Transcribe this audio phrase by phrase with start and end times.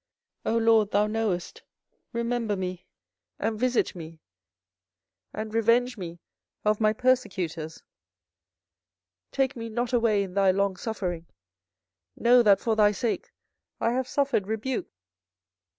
[0.47, 1.61] 24:015:015 O LORD, thou knowest:
[2.11, 2.87] remember me,
[3.37, 4.19] and visit me,
[5.31, 6.19] and revenge me
[6.65, 7.83] of my persecutors;
[9.31, 11.27] take me not away in thy longsuffering:
[12.15, 13.31] know that for thy sake
[13.79, 14.87] I have suffered rebuke.